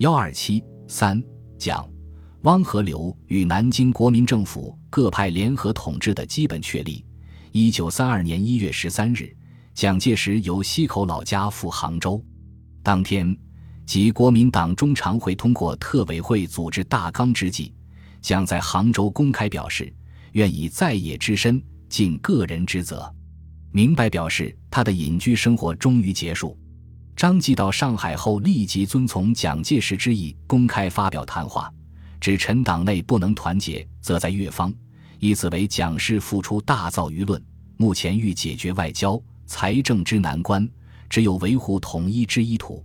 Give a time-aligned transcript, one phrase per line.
[0.00, 1.22] 幺二七三
[1.58, 1.86] 讲
[2.44, 7.04] 汪和刘与南京国民政府各派联合统治的基本确立。
[7.52, 9.30] 一九三二年一月十三日，
[9.74, 12.24] 蒋介石由溪口老家赴杭州。
[12.82, 13.36] 当天，
[13.84, 17.74] 即国民党中常会通过特委会组织大纲之际，
[18.22, 19.92] 蒋在杭州公开表示，
[20.32, 23.14] 愿以在野之身尽个人之责，
[23.70, 26.58] 明白表示他的隐居生活终于结束。
[27.20, 31.70] 张继到上海后，立即遵从蒋介石之意，公开发表谈话，
[32.18, 34.72] 指陈党内不能团结，则在越方，
[35.18, 37.38] 以此为蒋氏付出大造舆论。
[37.76, 40.66] 目前欲解决外交、财政之难关，
[41.10, 42.82] 只有维护统一之意图。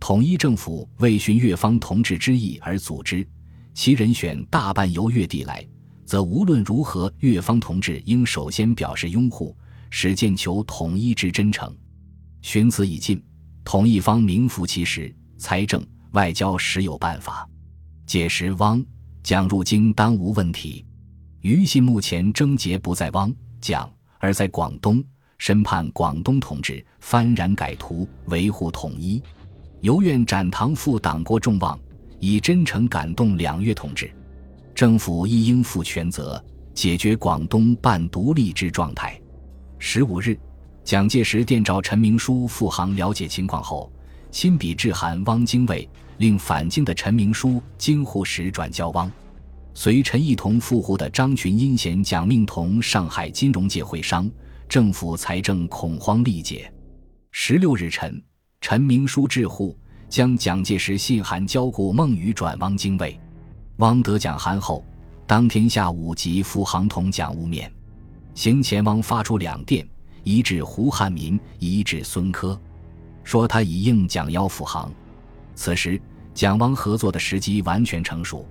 [0.00, 3.28] 统一政府为寻越方同志之意而组织，
[3.74, 5.62] 其人选大半由越地来，
[6.06, 9.54] 则无论如何，越方同志应首先表示拥护，
[9.90, 11.70] 使见求统一之真诚。
[12.40, 13.22] 寻此已尽。
[13.66, 17.46] 同一方名副其实，财政外交实有办法。
[18.06, 18.82] 届时汪
[19.24, 20.86] 蒋入京当无问题。
[21.40, 25.02] 余信目前症结不在汪蒋，而在广东，
[25.38, 29.20] 深盼广东同志幡然改图，维护统一。
[29.80, 31.76] 犹愿展堂负党国众望，
[32.20, 34.08] 以真诚感动两粤同志。
[34.76, 36.40] 政府亦应负全责，
[36.72, 39.20] 解决广东半独立之状态。
[39.80, 40.38] 十五日。
[40.86, 43.90] 蒋介石电召陈明书赴杭了解情况后，
[44.30, 49.10] 亲笔致函汪精卫，令返京的陈明书京沪使转交汪。
[49.74, 54.30] 随陈毅同赴沪的张群阴险蒋命同上海金融界会商，
[54.68, 56.72] 政府财政恐慌力竭。
[57.32, 58.22] 十六日晨，
[58.60, 59.76] 陈明书致沪，
[60.08, 63.18] 将蒋介石信函交顾孟宇转汪精卫。
[63.78, 64.84] 汪得蒋函后，
[65.26, 67.68] 当天下午即赴杭同蒋晤面。
[68.36, 69.84] 行前，汪发出两电。
[70.26, 72.60] 一至胡汉民，一至孙科，
[73.22, 74.92] 说他已应蒋邀赴杭。
[75.54, 76.02] 此时
[76.34, 78.44] 蒋汪合作的时机完全成熟。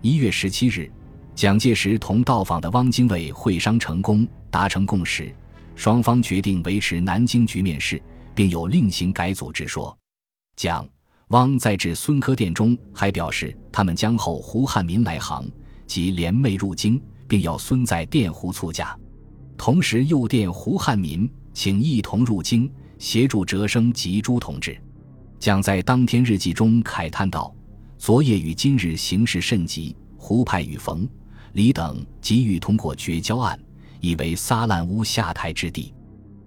[0.00, 0.88] 一月十七日，
[1.34, 5.34] 蒋介石同到访的汪精卫会商成功，达成共识，
[5.74, 8.00] 双方决定维持南京局面势，
[8.32, 9.98] 并有另行改组之说。
[10.54, 10.88] 蒋
[11.30, 15.44] 汪在致孙科电中还表示，他们将候胡汉民来杭，
[15.84, 18.96] 即联袂入京，并要孙在电湖促驾。
[19.58, 24.80] 同时，又电胡汉民，请一同入京协助折生及诸同志。
[25.40, 27.52] 蒋在当天日记中慨叹道
[27.98, 31.06] ：“昨夜与今日形势甚急，胡派与冯、
[31.54, 33.58] 李等急欲通过绝交案，
[34.00, 35.92] 以为撒烂屋下台之地。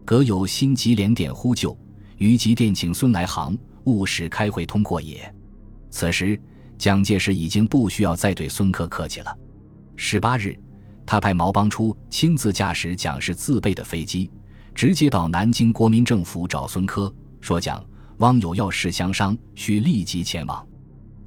[0.06, 1.78] 隔有心急连点呼救，
[2.18, 5.32] 于即电请孙来杭，务使开会通过也。”
[5.92, 6.40] 此时，
[6.78, 9.38] 蒋介石已经不需要再对孙科客气了。
[9.98, 10.58] 十八日。
[11.12, 14.32] 他派毛邦初亲自驾驶蒋氏自备的飞机，
[14.74, 17.86] 直接到南京国民政府找孙科，说蒋
[18.20, 20.66] 汪有要事相商，需立即前往。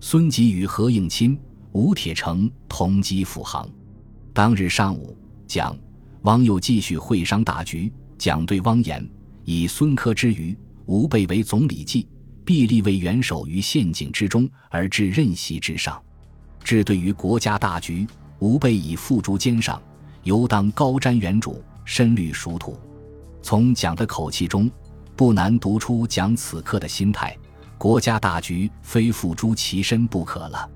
[0.00, 1.39] 孙吉与何应钦、
[1.73, 3.69] 吴铁城同机赴杭。
[4.33, 5.15] 当日上午，
[5.47, 5.77] 蒋
[6.23, 7.93] 汪又继续会商大局。
[8.17, 9.06] 蒋对汪言：
[9.44, 10.56] 以孙科之余，
[10.87, 12.09] 吾辈为总理计，
[12.43, 16.03] 必立为元首于陷阱之中，而置任席之上。
[16.62, 18.06] 至对于国家大局。
[18.44, 19.81] 吾辈以付诸肩上，
[20.25, 21.56] 犹当高瞻远瞩，
[21.87, 22.78] 深虑熟图。
[23.41, 24.71] 从蒋的口气中，
[25.16, 27.34] 不难读出蒋此刻的心态。
[27.78, 30.69] 国家大局非付诸其身不可了。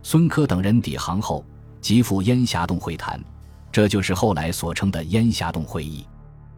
[0.00, 1.44] 孙科等人抵杭后，
[1.80, 3.20] 即赴烟霞洞会谈，
[3.72, 6.06] 这就是后来所称的烟霞洞会议。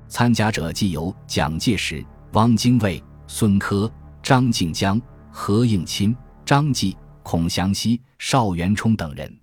[0.09, 3.91] 参加者既有蒋介石、汪精卫、孙科、
[4.23, 5.01] 张静江、
[5.31, 9.35] 何应钦、张继、孔祥熙、邵元冲等人。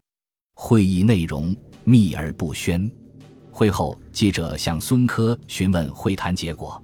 [0.60, 2.90] 会议内容秘而不宣。
[3.52, 6.84] 会后，记者向孙科询问会谈结果，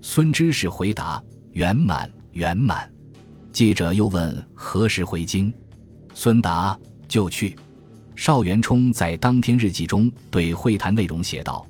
[0.00, 1.22] 孙知识回答
[1.52, 2.90] 圆满圆满。
[3.52, 5.52] 记者又问何时回京，
[6.14, 7.54] 孙答就去。
[8.16, 11.66] 邵元冲在当天日记中对会谈内容写道：“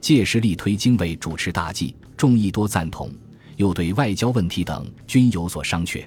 [0.00, 3.10] 届时力推经纬主持大计，众议多赞同，
[3.56, 6.04] 又对外交问题等均有所商榷。”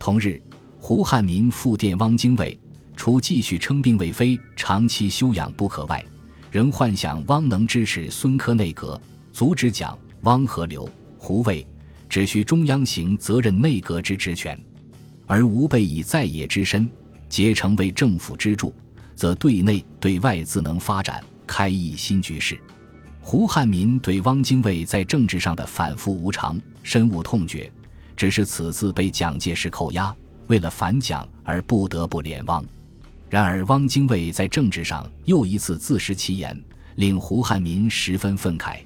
[0.00, 0.40] 同日，
[0.78, 2.58] 胡汉民复电汪精卫。
[2.96, 6.04] 除继续称病未飞、长期休养不可外，
[6.50, 9.00] 仍幻想汪能支持孙科内阁，
[9.32, 10.88] 阻止蒋汪和刘
[11.18, 11.66] 胡卫，
[12.08, 14.58] 只需中央行责任内阁之职权，
[15.26, 16.88] 而吾辈以在野之身，
[17.28, 18.72] 皆成为政府支柱，
[19.14, 22.58] 则对内对外自能发展，开益新局势。
[23.20, 27.70] 胡汉民对汪精卫在政治上的反复无常深恶痛绝，
[28.16, 30.14] 只是此次被蒋介石扣押，
[30.46, 32.64] 为了反蒋而不得不联汪。
[33.34, 36.56] 然而，汪精卫在政治上又一次自食其言，
[36.94, 38.76] 令胡汉民十分愤慨。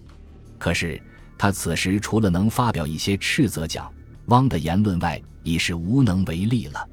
[0.58, 0.98] 可是，
[1.36, 3.92] 他此时除了能发表一些斥责蒋
[4.28, 6.88] 汪的言论外，已是无能为力了。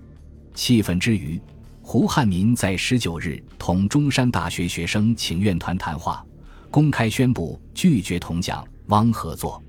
[0.54, 1.40] 气愤之余，
[1.82, 6.26] 胡汉民在十九日同中山大学学生请愿团谈话，
[6.70, 9.64] 公开宣布拒绝同蒋汪合作。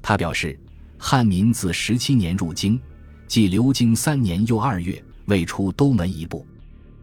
[0.00, 0.58] 他表示，
[0.96, 2.80] 汉民自十七年入京，
[3.28, 6.46] 即留京三年又二月，未出都门一步，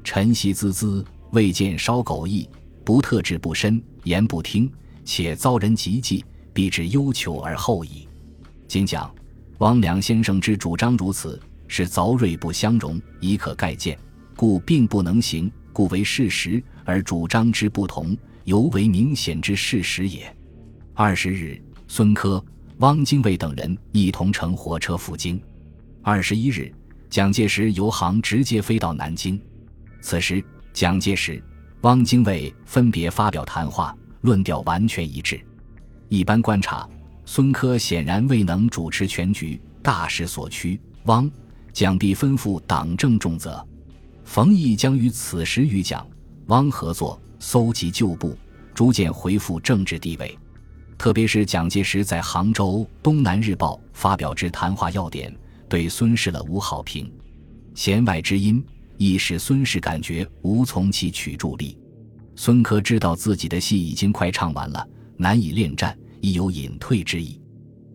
[0.04, 2.48] 晨曦孜孜，未见稍苟意，
[2.84, 4.72] 不特志不深，言不听，
[5.06, 6.24] 且遭人嫉忌，
[6.54, 8.08] 必至忧求而后已。
[8.68, 9.14] 今讲
[9.60, 13.98] 汪良先生之主张如此，是凿锐不相容，已可概见，
[14.36, 20.36] 故并不能行，故为事实，而主张之不同，尤为明显之事实也。
[20.94, 22.44] 二十日，孙科。
[22.80, 25.40] 汪精卫等人一同乘火车赴京。
[26.02, 26.74] 二十一日，
[27.08, 29.40] 蒋介石由杭直接飞到南京。
[30.04, 31.42] 此时，蒋介石、
[31.82, 35.40] 汪精卫分别发表谈话，论调完全一致。
[36.10, 36.88] 一般观察，
[37.24, 40.78] 孙科显然未能主持全局，大势所趋。
[41.06, 41.32] 汪、
[41.72, 43.66] 蒋必吩咐党政重责。
[44.26, 46.06] 冯异将于此时与蒋、
[46.48, 48.38] 汪合作，搜集旧部，
[48.74, 50.38] 逐渐恢复政治地位。
[50.98, 55.34] 特别是蒋介石在杭州《东南日报》发表之谈话要点，
[55.70, 57.10] 对孙氏了无好评。
[57.74, 58.64] 弦外之音，
[58.98, 61.78] 亦使孙氏感觉无从其取助力。
[62.36, 64.88] 孙科知道自己的戏已经快唱完了，
[65.18, 67.40] 难以恋战，亦有隐退之意。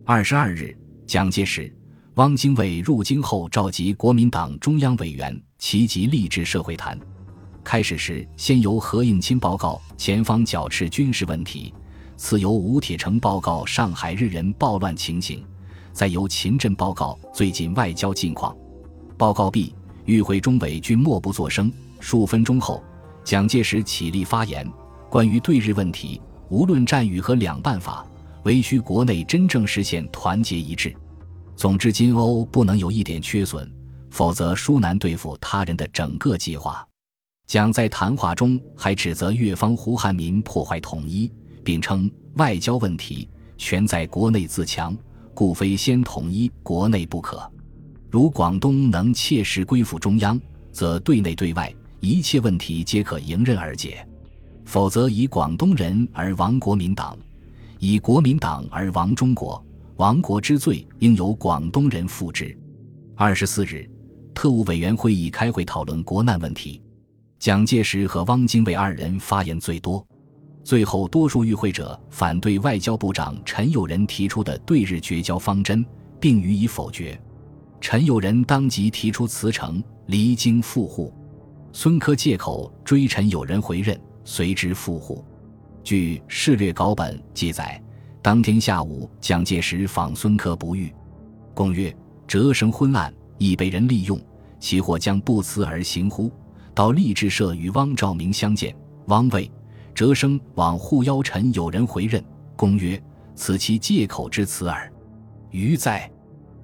[0.04, 1.74] 二十二日，蒋介石、
[2.14, 6.98] 汪精卫入京后，召集国民党中央委员，齐集励志社会谈。
[7.64, 11.74] 开始时，先由何应钦报告前方剿斥军事问题。
[12.16, 15.44] 次由吴铁城报告上海日人暴乱情形，
[15.92, 18.56] 再由秦震报告最近外交近况。
[19.16, 19.74] 报告毕，
[20.08, 21.72] 与会中委均默不作声。
[22.00, 22.82] 数分钟后，
[23.22, 24.66] 蒋介石起立发言
[25.08, 28.04] ：“关于对日问题，无论战与和两办法，
[28.44, 30.92] 唯需国内真正实现团结一致。
[31.54, 33.70] 总之，金欧不能有一点缺损，
[34.10, 36.84] 否则殊难对付他人的整个计划。”
[37.46, 41.30] 蒋在谈话中还指责越方胡汉民破坏统一。
[41.64, 43.28] 并称外交问题
[43.58, 44.96] 全在国内自强，
[45.34, 47.38] 故非先统一国内不可。
[48.10, 50.40] 如广东能切实归附中央，
[50.72, 53.98] 则对内对外一切问题皆可迎刃而解；
[54.64, 57.18] 否则以广东人而亡国民党，
[57.78, 59.62] 以国民党而亡中国，
[59.96, 62.56] 亡国之罪应由广东人负之。
[63.14, 63.86] 二十四日，
[64.32, 66.80] 特务委员会议开会讨论国难问题，
[67.38, 70.06] 蒋介石和汪精卫二人发言最多。
[70.64, 75.84] 最后，多数与会者反对外交部长陈友仁提出的对日绝交方针，
[76.18, 77.20] 并予以否决。
[77.80, 81.12] 陈友仁当即提出辞呈，离京赴沪。
[81.72, 85.24] 孙科借口追陈友仁回任，随之赴沪。
[85.84, 87.80] 据《事略稿本》记载，
[88.20, 90.92] 当天下午，蒋介石访孙科不遇，
[91.54, 91.94] 公曰
[92.26, 94.20] ：“哲生昏暗，亦被人利用，
[94.58, 96.30] 其或将不辞而行乎？”
[96.74, 98.74] 到励志社与汪兆铭相见，
[99.06, 99.50] 汪谓。
[99.94, 102.22] 哲生往护邀陈友仁回任，
[102.54, 103.00] 公曰
[103.34, 104.92] ：“此其借口之辞耳。”
[105.50, 106.10] 余在，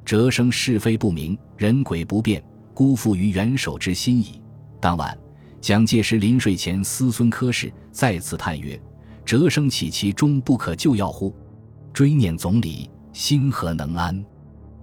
[0.04, 4.40] 哲生是非不明，人鬼不辨，辜负于元首之心矣。
[4.78, 5.16] 当晚，
[5.62, 8.78] 蒋介石临睡前思孙科事，再次叹曰
[9.24, 11.34] ：“哲生岂其终不可救药乎？
[11.90, 14.22] 追念总理，心何能安？”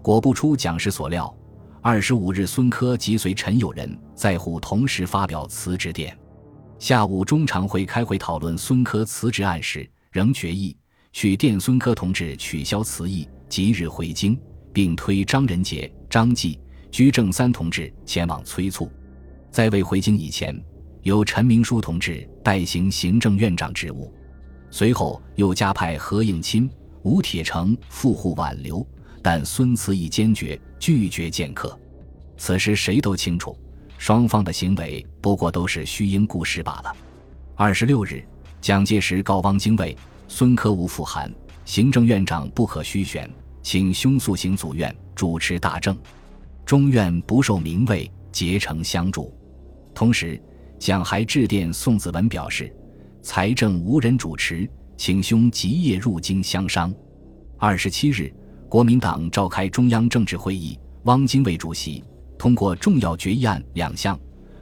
[0.01, 1.31] 果不出蒋氏所料，
[1.83, 6.17] 二十五日，孙科即随陈友仁在沪同时发表辞职电。
[6.79, 10.75] 下午中常会开会讨论孙科辞职案时，仍决议
[11.13, 14.35] 去电孙科同志取消辞意，即日回京，
[14.73, 16.59] 并推张仁杰、张继、
[16.91, 18.91] 居正三同志前往催促。
[19.51, 20.57] 在未回京以前，
[21.03, 24.13] 由陈明书同志代行行政院长职务。
[24.69, 26.69] 随后又加派何应钦、
[27.03, 28.85] 吴铁城赴沪挽留，
[29.21, 31.77] 但孙慈义坚决拒绝见客。
[32.37, 33.57] 此时谁都清楚。
[33.97, 36.95] 双方的行为不过都是虚应故事罢了。
[37.53, 38.25] 二十六日，
[38.59, 39.95] 蒋介石告汪精卫、
[40.27, 41.31] 孙科无复函，
[41.65, 43.29] 行政院长不可虚选，
[43.63, 45.97] 请兄速行祖院主持大政。
[46.65, 49.33] 中院不受名位，结成相助。
[49.93, 50.41] 同时，
[50.79, 52.73] 蒋还致电宋子文表示，
[53.21, 56.93] 财政无人主持，请兄即夜入京相商。
[57.57, 58.33] 二十七日，
[58.69, 62.03] 国民党召开中央政治会议，汪精卫主席。
[62.37, 64.19] 通过重要决议案两项，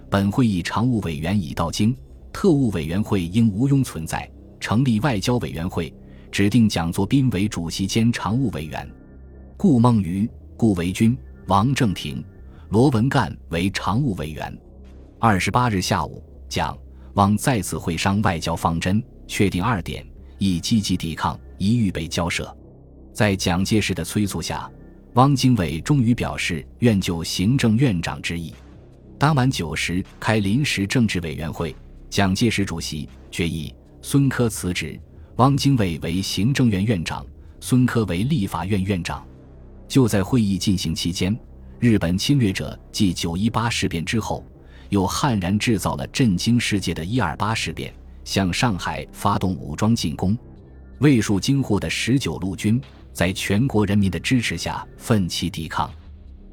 [0.09, 1.95] 本会议常务委员已到京，
[2.33, 4.29] 特务委员会应无庸存在，
[4.59, 5.93] 成立外交委员会，
[6.31, 8.89] 指定蒋作斌为主席兼常务委员，
[9.57, 11.17] 顾孟余、顾维钧、
[11.47, 12.23] 王正廷、
[12.69, 14.57] 罗文干为常务委员。
[15.19, 16.77] 二十八日下午，蒋、
[17.15, 20.05] 汪再次会商外交方针，确定二点：
[20.37, 22.55] 一、积极抵抗，一预备交涉。
[23.13, 24.69] 在蒋介石的催促下。
[25.15, 28.53] 汪精卫终于表示愿就行政院长之意。
[29.17, 31.75] 当晚九时开临时政治委员会，
[32.11, 34.97] 蒋介石主席，决议孙科辞职，
[35.39, 37.25] 汪精卫为行政院院长，
[37.61, 39.25] 孙科为立法院院长。
[39.87, 41.33] 就在会议进行期间，
[41.79, 44.43] 日本侵略者继九一八事变之后，
[44.89, 47.93] 又悍然制造了震惊世界的一二八事变，
[48.25, 50.37] 向上海发动武装进攻。
[50.97, 52.81] 卫戍京沪的十九路军
[53.13, 55.89] 在全国人民的支持下奋起抵抗。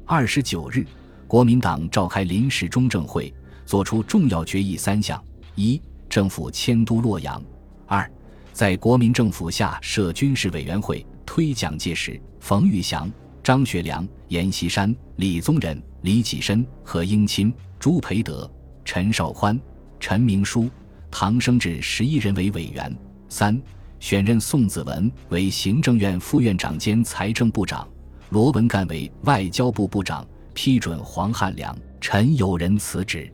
[0.05, 0.85] 二十九日，
[1.27, 3.33] 国民党召开临时中正会，
[3.65, 5.21] 作出重要决议三项：
[5.55, 7.37] 一、政府迁都洛阳；
[7.85, 8.09] 二、
[8.57, 13.07] 在国民政府下设军事委员会，推蒋介石、冯玉祥、
[13.43, 18.51] 张学良、阎锡山、李宗仁、李济深、何应钦、朱培德、
[18.83, 19.61] 陈绍宽、
[19.99, 20.67] 陈明书、
[21.11, 22.91] 唐生智十一人为委员；
[23.29, 23.61] 三、
[23.99, 27.87] 选任宋子文为行政院副院长兼财政部长。
[28.31, 33.31] 罗文干为外交部部长，批准黄汉良、陈友仁辞职。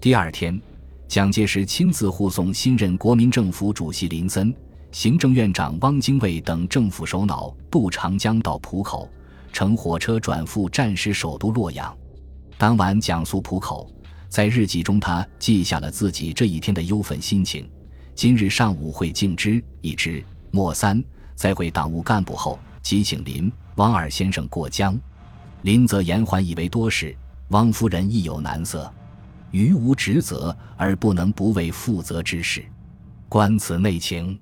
[0.00, 0.60] 第二天，
[1.08, 4.54] 蒋介石亲自护送新任国民政府主席林森、
[4.90, 9.08] 行政院长汪精卫等政府首脑渡长江到浦口，
[9.52, 11.96] 乘火车转赴战时首都洛阳。
[12.58, 13.88] 当晚讲述浦口，
[14.28, 17.70] 在日记中他记下了自己这一天的忧愤心情。
[18.14, 21.02] 今日上午会敬之，以之莫三
[21.34, 23.50] 在会党务干部后，即请林。
[23.76, 24.98] 汪二先生过江，
[25.62, 27.14] 林则延缓以为多事。
[27.50, 28.92] 汪夫人亦有难色，
[29.56, 32.62] 余无职责而不能不为负责之事。
[33.26, 34.38] 观此内情，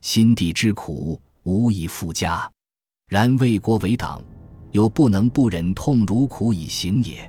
[0.00, 2.48] 心地之苦，无以复加。
[3.08, 4.22] 然为国为党，
[4.70, 7.28] 又不能不忍痛如苦以行也。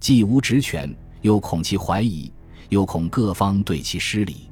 [0.00, 0.90] 既无职权，
[1.20, 2.32] 又恐其怀疑，
[2.70, 4.48] 又恐各方对其失礼。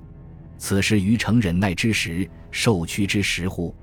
[0.59, 3.75] 此时于诚忍耐之时，受屈之时乎？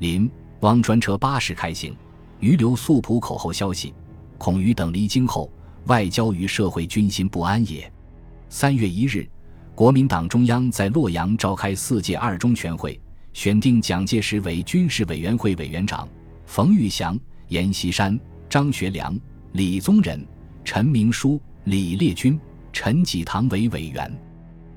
[0.00, 0.28] 林。
[0.62, 1.96] 汪专车八时开行，
[2.40, 3.94] 余留宿浦口后消息，
[4.38, 5.48] 恐余等离京后，
[5.86, 7.90] 外交与社会军心不安也。
[8.48, 9.28] 三月一日，
[9.74, 13.00] 国民党中央在洛阳召开四届二中全会，
[13.32, 16.08] 选定蒋介石为军事委员会委员长，
[16.46, 17.18] 冯玉祥、
[17.48, 18.18] 阎锡山、
[18.48, 19.18] 张学良、
[19.52, 20.26] 李宗仁、
[20.64, 22.38] 陈明书、李烈钧、
[22.72, 24.12] 陈济棠为委员。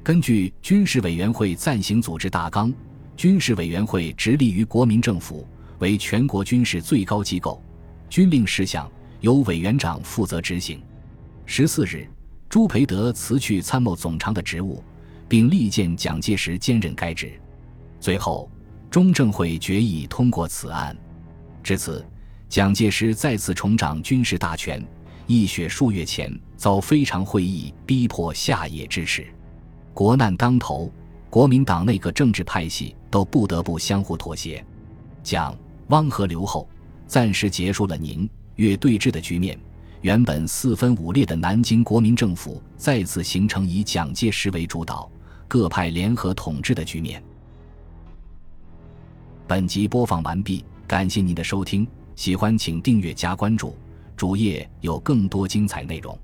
[0.03, 2.73] 根据军事委员会暂行组织大纲，
[3.15, 5.47] 军事委员会直隶于国民政府。
[5.79, 7.59] 为全国军事最高机构，
[8.07, 8.87] 军令事项
[9.21, 10.79] 由委员长负责执行。
[11.45, 12.07] 十四日，
[12.47, 14.83] 朱培德辞去参谋总长的职务，
[15.27, 17.33] 并力荐蒋介石兼任该职。
[17.99, 18.49] 最后，
[18.89, 20.95] 中正会决议通过此案。
[21.61, 22.05] 至此，
[22.47, 24.85] 蒋介石再次重掌军事大权。
[25.27, 29.25] 一雪数月前遭非常会议逼迫下野之耻，
[29.93, 30.91] 国难当头，
[31.29, 34.65] 国民党内各政治派系都不得不相互妥协。
[35.23, 35.57] 蒋。
[35.87, 36.69] 汪和刘后，
[37.05, 39.59] 暂时结束了宁粤对峙的局面。
[40.01, 45.09] 原本四分五裂的南京国民政府再次形成以蒋介石为主导、
[45.47, 47.23] 各派联合统治的局面。
[49.47, 53.75] 本集播放完毕，感谢您的收听，喜欢请订阅加关注，
[54.17, 56.17] 主页有更多精彩内容。